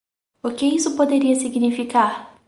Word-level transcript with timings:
O 0.41 0.49
que 0.49 0.65
isso 0.65 0.95
poderia 0.95 1.35
significar? 1.35 2.35